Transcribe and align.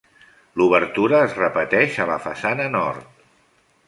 L'obertura 0.59 1.19
es 1.25 1.35
repeteix 1.39 1.99
a 2.05 2.07
la 2.13 2.15
façana 2.23 2.65
nord. 2.77 3.13